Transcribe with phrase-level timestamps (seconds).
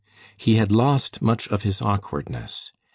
[0.35, 2.73] He had lost much of his awkwardness.